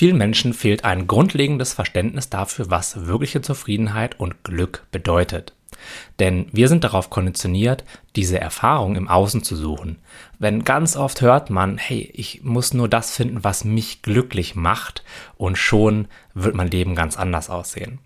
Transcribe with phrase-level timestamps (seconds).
[0.00, 5.52] Vielen Menschen fehlt ein grundlegendes Verständnis dafür, was wirkliche Zufriedenheit und Glück bedeutet.
[6.18, 7.84] Denn wir sind darauf konditioniert,
[8.16, 9.98] diese Erfahrung im Außen zu suchen.
[10.38, 15.04] Wenn ganz oft hört man, hey, ich muss nur das finden, was mich glücklich macht,
[15.36, 17.98] und schon wird mein Leben ganz anders aussehen.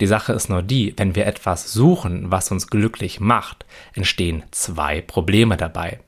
[0.00, 5.02] Die Sache ist nur die, wenn wir etwas suchen, was uns glücklich macht, entstehen zwei
[5.02, 6.00] Probleme dabei.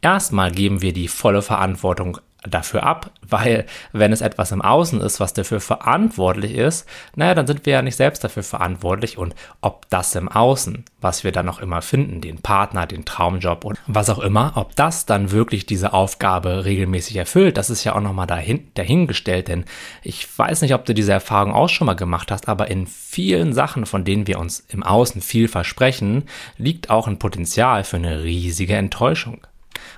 [0.00, 5.20] Erstmal geben wir die volle Verantwortung dafür ab, weil wenn es etwas im Außen ist,
[5.20, 9.88] was dafür verantwortlich ist, naja, dann sind wir ja nicht selbst dafür verantwortlich und ob
[9.90, 14.10] das im Außen, was wir dann noch immer finden, den Partner, den Traumjob und was
[14.10, 18.26] auch immer, ob das dann wirklich diese Aufgabe regelmäßig erfüllt, das ist ja auch nochmal
[18.26, 19.64] dahin, dahingestellt, denn
[20.02, 23.52] ich weiß nicht, ob du diese Erfahrung auch schon mal gemacht hast, aber in vielen
[23.52, 26.24] Sachen, von denen wir uns im Außen viel versprechen,
[26.58, 29.46] liegt auch ein Potenzial für eine riesige Enttäuschung.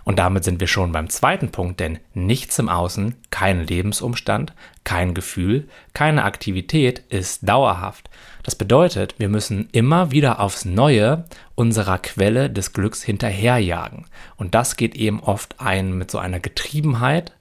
[0.05, 5.15] Und damit sind wir schon beim zweiten Punkt, denn nichts im Außen, kein Lebensumstand, kein
[5.15, 8.09] Gefühl, keine Aktivität ist dauerhaft.
[8.42, 14.06] Das bedeutet, wir müssen immer wieder aufs Neue unserer Quelle des Glücks hinterherjagen.
[14.37, 17.33] Und das geht eben oft ein mit so einer Getriebenheit,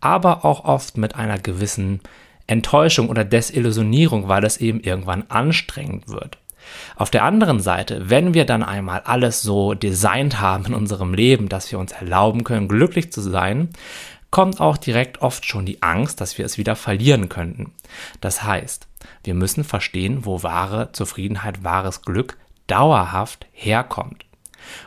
[0.00, 2.00] aber auch oft mit einer gewissen
[2.46, 6.38] Enttäuschung oder Desillusionierung, weil es eben irgendwann anstrengend wird.
[6.96, 11.48] Auf der anderen Seite, wenn wir dann einmal alles so designt haben in unserem Leben,
[11.48, 13.70] dass wir uns erlauben können, glücklich zu sein,
[14.30, 17.72] kommt auch direkt oft schon die Angst, dass wir es wieder verlieren könnten.
[18.20, 18.88] Das heißt,
[19.22, 24.24] wir müssen verstehen, wo wahre Zufriedenheit, wahres Glück dauerhaft herkommt.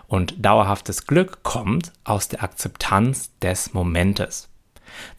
[0.07, 4.46] Und dauerhaftes Glück kommt aus der Akzeptanz des Momentes.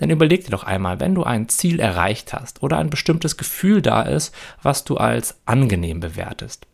[0.00, 3.82] Denn überleg dir doch einmal, wenn du ein Ziel erreicht hast oder ein bestimmtes Gefühl
[3.82, 6.66] da ist, was du als angenehm bewertest.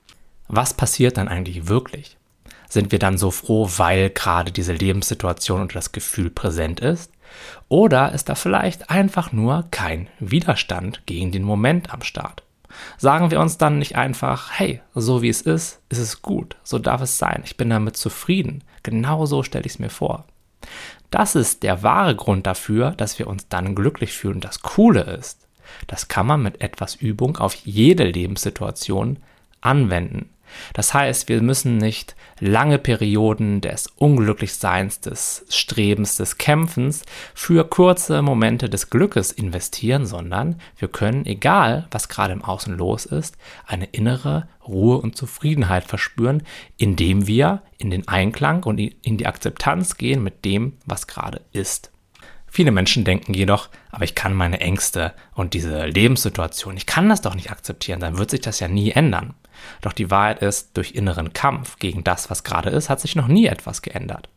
[0.49, 2.17] Was passiert dann eigentlich wirklich?
[2.69, 7.13] Sind wir dann so froh, weil gerade diese Lebenssituation und das Gefühl präsent ist?
[7.69, 12.43] Oder ist da vielleicht einfach nur kein Widerstand gegen den Moment am Start?
[12.99, 16.79] Sagen wir uns dann nicht einfach, hey, so wie es ist, ist es gut, so
[16.79, 20.25] darf es sein, ich bin damit zufrieden, genau so stelle ich es mir vor.
[21.15, 24.41] Das ist der wahre Grund dafür, dass wir uns dann glücklich fühlen.
[24.41, 25.47] Das Coole ist,
[25.87, 29.19] das kann man mit etwas Übung auf jede Lebenssituation
[29.61, 30.29] anwenden.
[30.73, 37.03] Das heißt, wir müssen nicht lange Perioden des Unglücklichseins, des Strebens, des Kämpfens
[37.35, 43.07] für kurze Momente des Glückes investieren, sondern wir können, egal was gerade im Außen los
[43.07, 46.43] ist, eine innere Ruhe und Zufriedenheit verspüren,
[46.77, 51.91] indem wir in den Einklang und in die Akzeptanz gehen mit dem, was gerade ist.
[52.55, 57.21] Viele Menschen denken jedoch, aber ich kann meine Ängste und diese Lebenssituation, ich kann das
[57.21, 59.35] doch nicht akzeptieren, dann wird sich das ja nie ändern.
[59.81, 63.27] Doch die Wahrheit ist, durch inneren Kampf gegen das, was gerade ist, hat sich noch
[63.27, 64.29] nie etwas geändert.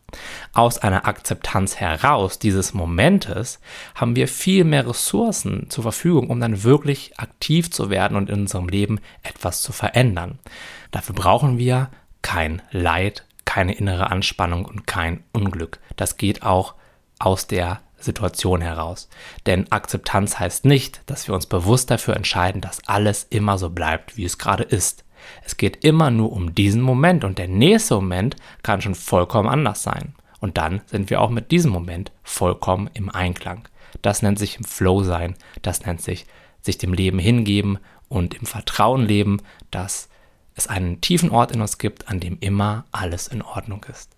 [0.52, 3.60] Aus einer Akzeptanz heraus dieses Momentes
[3.94, 8.40] haben wir viel mehr Ressourcen zur Verfügung, um dann wirklich aktiv zu werden und in
[8.40, 10.40] unserem Leben etwas zu verändern.
[10.90, 11.92] Dafür brauchen wir
[12.24, 15.78] kein Leid, keine innere Anspannung und kein Unglück.
[15.98, 16.74] Das geht auch
[17.20, 19.10] aus der Situation heraus.
[19.46, 24.18] Denn Akzeptanz heißt nicht, dass wir uns bewusst dafür entscheiden, dass alles immer so bleibt,
[24.18, 25.04] wie es gerade ist.
[25.44, 29.84] Es geht immer nur um diesen Moment und der nächste Moment kann schon vollkommen anders
[29.84, 30.16] sein.
[30.40, 33.68] Und dann sind wir auch mit diesem Moment vollkommen im Einklang.
[34.02, 36.28] Das nennt sich im Flow sein, das nennt sich
[36.62, 39.42] sich dem Leben hingeben und im Vertrauen leben,
[39.72, 40.10] dass
[40.56, 44.17] es einen tiefen Ort in uns gibt, an dem immer alles in Ordnung ist.